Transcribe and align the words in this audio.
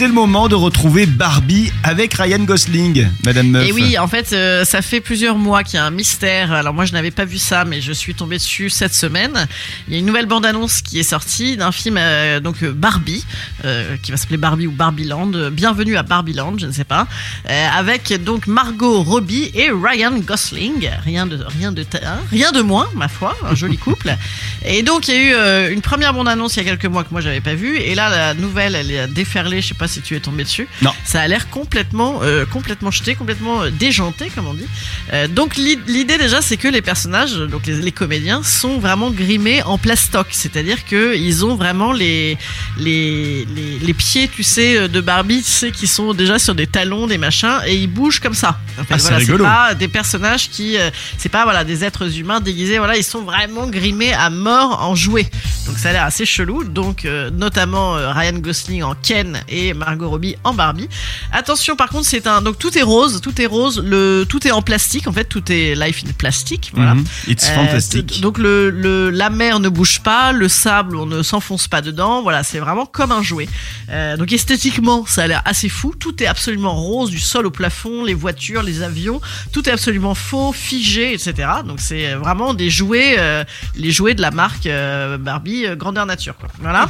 C'est 0.00 0.06
le 0.06 0.14
moment 0.14 0.48
de 0.48 0.54
retrouver 0.54 1.04
Barbie 1.04 1.70
avec 1.84 2.14
Ryan 2.14 2.38
Gosling, 2.38 3.06
Madame 3.26 3.48
Meuf. 3.48 3.68
Et 3.68 3.72
oui, 3.72 3.98
en 3.98 4.08
fait, 4.08 4.32
euh, 4.32 4.64
ça 4.64 4.80
fait 4.80 5.02
plusieurs 5.02 5.36
mois 5.36 5.62
qu'il 5.62 5.74
y 5.74 5.78
a 5.78 5.84
un 5.84 5.90
mystère. 5.90 6.52
Alors 6.52 6.72
moi, 6.72 6.86
je 6.86 6.94
n'avais 6.94 7.10
pas 7.10 7.26
vu 7.26 7.36
ça, 7.36 7.66
mais 7.66 7.82
je 7.82 7.92
suis 7.92 8.14
tombée 8.14 8.38
dessus 8.38 8.70
cette 8.70 8.94
semaine. 8.94 9.46
Il 9.86 9.92
y 9.92 9.96
a 9.96 9.98
une 9.98 10.06
nouvelle 10.06 10.24
bande-annonce 10.24 10.80
qui 10.80 10.98
est 10.98 11.02
sortie 11.02 11.58
d'un 11.58 11.70
film, 11.70 11.98
euh, 11.98 12.40
donc 12.40 12.62
euh, 12.62 12.72
Barbie, 12.72 13.26
euh, 13.66 13.98
qui 14.02 14.10
va 14.10 14.16
s'appeler 14.16 14.38
Barbie 14.38 14.66
ou 14.66 14.72
Barbieland. 14.72 15.50
Bienvenue 15.52 15.98
à 15.98 16.02
Barbieland, 16.02 16.56
je 16.56 16.64
ne 16.64 16.72
sais 16.72 16.84
pas, 16.84 17.06
avec 17.46 18.24
donc 18.24 18.46
Margot 18.46 19.02
Robbie 19.02 19.50
et 19.52 19.68
Ryan 19.70 20.16
Gosling. 20.18 20.88
Rien 21.04 21.26
de 21.26 21.44
rien 21.44 21.72
de 21.72 21.84
hein, 22.02 22.20
rien 22.30 22.52
de 22.52 22.62
moins, 22.62 22.88
ma 22.94 23.08
foi, 23.08 23.36
un 23.46 23.54
joli 23.54 23.76
couple. 23.76 24.16
Et 24.64 24.82
donc 24.82 25.08
il 25.08 25.14
y 25.14 25.18
a 25.34 25.68
eu 25.68 25.72
une 25.74 25.82
première 25.82 26.14
bande-annonce 26.14 26.56
il 26.56 26.64
y 26.64 26.66
a 26.66 26.70
quelques 26.70 26.86
mois 26.90 27.04
que 27.04 27.10
moi 27.10 27.20
j'avais 27.20 27.42
pas 27.42 27.54
vue, 27.54 27.76
et 27.76 27.94
là 27.94 28.08
la 28.08 28.32
nouvelle, 28.32 28.74
elle 28.74 28.90
est 28.90 29.06
déferlée. 29.06 29.60
Je 29.60 29.68
sais 29.68 29.74
pas 29.74 29.89
si 29.90 30.00
tu 30.00 30.16
es 30.16 30.20
tombé 30.20 30.44
dessus. 30.44 30.66
Non. 30.82 30.92
Ça 31.04 31.20
a 31.20 31.28
l'air 31.28 31.50
complètement, 31.50 32.20
euh, 32.22 32.46
complètement 32.46 32.90
jeté, 32.90 33.14
complètement 33.14 33.62
euh, 33.62 33.70
déjanté, 33.70 34.30
comme 34.34 34.46
on 34.46 34.54
dit. 34.54 34.66
Euh, 35.12 35.28
donc 35.28 35.56
l'i- 35.56 35.78
l'idée 35.86 36.16
déjà, 36.16 36.40
c'est 36.40 36.56
que 36.56 36.68
les 36.68 36.80
personnages, 36.82 37.34
donc 37.34 37.66
les, 37.66 37.74
les 37.76 37.92
comédiens, 37.92 38.42
sont 38.42 38.78
vraiment 38.78 39.10
grimés 39.10 39.62
en 39.64 39.76
plastoc, 39.76 40.28
c'est-à-dire 40.30 40.84
que 40.86 41.14
ils 41.16 41.44
ont 41.44 41.56
vraiment 41.56 41.92
les, 41.92 42.38
les 42.78 43.44
les 43.56 43.78
les 43.78 43.94
pieds, 43.94 44.28
tu 44.28 44.42
sais, 44.42 44.88
de 44.88 45.00
Barbie, 45.00 45.42
tu 45.42 45.50
sais, 45.50 45.70
qui 45.70 45.86
sont 45.86 46.14
déjà 46.14 46.38
sur 46.38 46.54
des 46.54 46.66
talons, 46.66 47.06
des 47.06 47.18
machins, 47.18 47.58
et 47.66 47.74
ils 47.76 47.86
bougent 47.88 48.20
comme 48.20 48.34
ça. 48.34 48.58
En 48.78 48.84
fait, 48.84 48.94
Ah, 48.94 48.98
c'est 48.98 49.24
voilà, 49.24 49.44
pas 49.44 49.74
des 49.74 49.88
personnages 49.88 50.48
qui, 50.50 50.76
euh, 50.78 50.90
c'est 51.18 51.28
pas 51.28 51.44
voilà 51.44 51.64
des 51.64 51.84
êtres 51.84 52.16
humains 52.18 52.40
déguisés. 52.40 52.78
Voilà, 52.78 52.96
ils 52.96 53.04
sont 53.04 53.22
vraiment 53.22 53.66
grimés 53.68 54.12
à 54.12 54.30
mort 54.30 54.82
en 54.82 54.94
jouets. 54.94 55.28
Donc 55.70 55.78
ça 55.78 55.90
a 55.90 55.92
l'air 55.92 56.02
assez 56.04 56.26
chelou. 56.26 56.64
Donc 56.64 57.04
euh, 57.04 57.30
notamment 57.30 57.96
euh, 57.96 58.10
Ryan 58.12 58.32
Gosling 58.40 58.82
en 58.82 58.96
Ken 58.96 59.40
et 59.48 59.72
Margot 59.72 60.10
Robbie 60.10 60.34
en 60.42 60.52
Barbie. 60.52 60.88
Attention, 61.30 61.76
par 61.76 61.88
contre, 61.90 62.06
c'est 62.06 62.26
un 62.26 62.42
donc 62.42 62.58
tout 62.58 62.76
est 62.76 62.82
rose, 62.82 63.20
tout 63.20 63.40
est 63.40 63.46
rose, 63.46 63.80
le 63.84 64.24
tout 64.28 64.44
est 64.48 64.50
en 64.50 64.62
plastique. 64.62 65.06
En 65.06 65.12
fait, 65.12 65.26
tout 65.26 65.44
est 65.52 65.76
life 65.76 66.02
in 66.04 66.10
plastique. 66.12 66.72
Voilà. 66.74 66.96
Mhm. 66.96 67.04
It's 67.28 67.48
Euh, 67.50 67.54
fantastic. 67.54 68.20
donc 68.20 68.38
le, 68.38 68.68
le 68.70 69.10
la 69.10 69.30
mer 69.30 69.60
ne 69.60 69.68
bouge 69.68 70.00
pas, 70.00 70.32
le 70.32 70.48
sable 70.48 70.96
on 70.96 71.06
ne 71.06 71.22
s'enfonce 71.22 71.68
pas 71.68 71.82
dedans. 71.82 72.20
Voilà, 72.22 72.42
c'est 72.42 72.58
vraiment 72.58 72.84
comme 72.86 73.12
un 73.12 73.22
jouet. 73.22 73.48
Euh, 73.90 74.16
donc 74.16 74.32
esthétiquement, 74.32 75.06
ça 75.06 75.22
a 75.22 75.26
l'air 75.28 75.42
assez 75.44 75.68
fou. 75.68 75.94
Tout 75.96 76.20
est 76.20 76.26
absolument 76.26 76.74
rose, 76.74 77.10
du 77.10 77.20
sol 77.20 77.46
au 77.46 77.52
plafond, 77.52 78.02
les 78.02 78.14
voitures, 78.14 78.64
les 78.64 78.82
avions, 78.82 79.20
tout 79.52 79.68
est 79.68 79.72
absolument 79.72 80.16
faux, 80.16 80.52
figé, 80.52 81.12
etc. 81.14 81.48
Donc 81.64 81.78
c'est 81.80 82.14
vraiment 82.14 82.54
des 82.54 82.70
jouets, 82.70 83.14
euh, 83.20 83.44
les 83.76 83.92
jouets 83.92 84.14
de 84.14 84.20
la 84.22 84.32
marque 84.32 84.66
euh, 84.66 85.16
Barbie 85.16 85.59
euh, 85.66 85.76
grandeur 85.76 86.06
nature. 86.06 86.36
Quoi. 86.36 86.48
Voilà. 86.60 86.88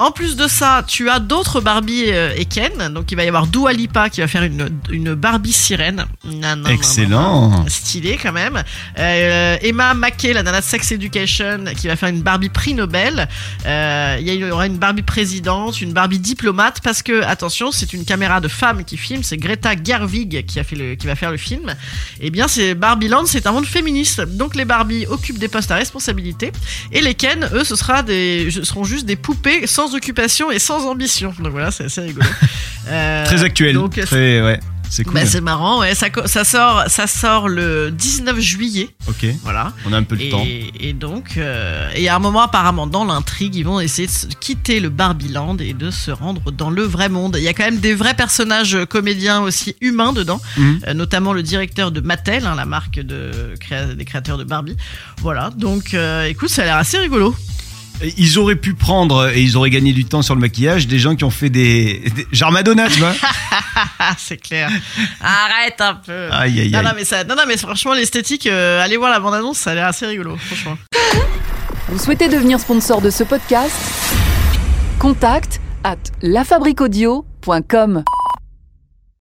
En 0.00 0.10
plus 0.10 0.34
de 0.34 0.48
ça, 0.48 0.82
tu 0.84 1.08
as 1.08 1.20
d'autres 1.20 1.60
Barbie 1.60 2.06
euh, 2.08 2.32
et 2.36 2.46
Ken. 2.46 2.92
Donc 2.92 3.12
il 3.12 3.14
va 3.16 3.22
y 3.22 3.28
avoir 3.28 3.46
Dua 3.46 3.72
Lipa 3.72 4.10
qui 4.10 4.22
va 4.22 4.26
faire 4.26 4.42
une, 4.42 4.68
une 4.90 5.14
Barbie 5.14 5.52
sirène. 5.52 6.04
Excellent. 6.68 7.64
Stylé 7.68 8.18
quand 8.20 8.32
même. 8.32 8.60
Euh, 8.98 9.56
Emma 9.62 9.94
Mackey, 9.94 10.32
la 10.32 10.42
nana 10.42 10.60
de 10.60 10.64
Sex 10.64 10.90
Education, 10.90 11.66
qui 11.76 11.86
va 11.86 11.94
faire 11.94 12.08
une 12.08 12.22
Barbie 12.22 12.48
prix 12.48 12.74
Nobel. 12.74 13.28
Euh, 13.66 14.16
Il 14.20 14.34
y 14.34 14.44
aura 14.50 14.66
une 14.66 14.78
Barbie 14.78 15.02
présidente, 15.02 15.80
une 15.80 15.92
Barbie 15.92 16.18
diplomate, 16.18 16.80
parce 16.82 17.00
que 17.00 17.22
attention, 17.22 17.70
c'est 17.70 17.92
une 17.92 18.04
caméra 18.04 18.40
de 18.40 18.48
femme 18.48 18.84
qui 18.84 18.96
filme. 18.96 19.22
C'est 19.22 19.36
Greta 19.36 19.74
Gerwig 19.80 20.44
qui 20.46 20.58
a 20.58 20.64
fait 20.64 20.76
le, 20.76 20.96
qui 20.96 21.06
va 21.06 21.14
faire 21.14 21.30
le 21.30 21.36
film. 21.36 21.72
Eh 22.18 22.30
bien, 22.30 22.48
c'est 22.48 22.74
Barbieland, 22.74 23.26
c'est 23.26 23.46
un 23.46 23.52
monde 23.52 23.66
féministe. 23.66 24.22
Donc 24.22 24.56
les 24.56 24.64
Barbie 24.64 25.06
occupent 25.06 25.38
des 25.38 25.48
postes 25.48 25.70
à 25.70 25.76
responsabilité, 25.76 26.50
et 26.90 27.00
les 27.00 27.14
Ken, 27.14 27.48
eux, 27.52 27.62
ce 27.62 27.76
sera 27.76 28.02
des, 28.02 28.50
seront 28.50 28.82
juste 28.82 29.06
des 29.06 29.14
poupées 29.14 29.68
sans 29.68 29.83
occupation 29.92 30.50
et 30.50 30.58
sans 30.58 30.86
ambition. 30.86 31.34
Donc 31.40 31.52
voilà, 31.52 31.70
c'est 31.70 31.84
assez 31.84 32.00
rigolo. 32.00 32.26
Euh, 32.86 33.24
Très 33.24 33.42
actuel. 33.42 33.72
donc, 33.74 33.98
Très, 33.98 34.42
ouais. 34.42 34.60
C'est 34.90 35.04
cool. 35.04 35.14
bah, 35.14 35.24
c'est 35.24 35.40
marrant, 35.40 35.80
ouais. 35.80 35.94
Ça, 35.94 36.08
ça 36.26 36.44
sort, 36.44 36.84
ça 36.88 37.06
sort 37.06 37.48
le 37.48 37.90
19 37.90 38.38
juillet, 38.38 38.90
ok. 39.08 39.24
voilà. 39.42 39.72
On 39.86 39.92
a 39.94 39.96
un 39.96 40.02
peu 40.02 40.16
de 40.18 40.30
temps. 40.30 40.44
Et, 40.78 40.92
donc, 40.92 41.38
euh, 41.38 41.88
et 41.96 42.08
à 42.10 42.16
un 42.16 42.18
moment 42.18 42.42
apparemment 42.42 42.86
dans 42.86 43.06
l'intrigue, 43.06 43.54
ils 43.56 43.62
vont 43.64 43.80
essayer 43.80 44.06
de 44.06 44.34
quitter 44.38 44.80
le 44.80 44.90
Barbieland 44.90 45.56
et 45.60 45.72
de 45.72 45.90
se 45.90 46.10
rendre 46.10 46.50
dans 46.52 46.68
le 46.68 46.82
vrai 46.82 47.08
monde. 47.08 47.36
Il 47.38 47.42
y 47.42 47.48
a 47.48 47.54
quand 47.54 47.64
même 47.64 47.78
des 47.80 47.94
vrais 47.94 48.12
personnages 48.14 48.74
euh, 48.76 48.84
comédiens 48.84 49.40
aussi 49.40 49.74
humains 49.80 50.12
dedans, 50.12 50.40
Mhm. 50.58 50.80
euh, 50.86 50.92
notamment 50.92 51.32
le 51.32 51.42
directeur 51.42 51.90
de 51.90 52.00
Mattel, 52.02 52.44
hein, 52.44 52.54
la 52.54 52.66
marque 52.66 53.00
de 53.00 53.54
créa- 53.58 53.94
des 53.94 54.04
créateurs 54.04 54.36
de 54.36 54.44
Barbie. 54.44 54.76
Voilà. 55.22 55.48
Donc, 55.56 55.94
euh, 55.94 56.26
écoute, 56.26 56.50
ça 56.50 56.60
a 56.62 56.64
l'air 56.66 56.76
assez 56.76 56.98
rigolo. 56.98 57.34
Ils 58.18 58.38
auraient 58.38 58.56
pu 58.56 58.74
prendre, 58.74 59.30
et 59.34 59.40
ils 59.40 59.56
auraient 59.56 59.70
gagné 59.70 59.92
du 59.92 60.04
temps 60.04 60.20
sur 60.22 60.34
le 60.34 60.40
maquillage, 60.40 60.86
des 60.88 60.98
gens 60.98 61.14
qui 61.14 61.24
ont 61.24 61.30
fait 61.30 61.48
des. 61.48 62.02
des- 62.14 62.26
genre 62.32 62.50
Madonna, 62.52 62.88
tu 62.88 62.98
vois. 62.98 63.12
C'est 64.18 64.36
clair. 64.36 64.68
Arrête 65.20 65.80
un 65.80 65.94
peu. 65.94 66.28
Aïe, 66.32 66.60
aïe, 66.60 66.70
Non, 66.70 66.78
aïe. 66.80 66.84
non, 66.84 66.90
mais 66.96 67.04
ça, 67.04 67.24
non, 67.24 67.34
non, 67.36 67.42
mais 67.46 67.56
franchement, 67.56 67.94
l'esthétique, 67.94 68.46
euh, 68.46 68.82
allez 68.82 68.96
voir 68.96 69.10
la 69.10 69.20
bande-annonce, 69.20 69.58
ça 69.58 69.70
a 69.70 69.74
l'air 69.74 69.86
assez 69.86 70.06
rigolo, 70.06 70.36
franchement. 70.36 70.76
Vous 71.88 71.98
souhaitez 71.98 72.28
devenir 72.28 72.58
sponsor 72.60 73.00
de 73.00 73.10
ce 73.10 73.22
podcast? 73.24 73.74
Contact 74.98 75.60
à 75.84 75.96
lafabriquaudio.com. 76.22 78.04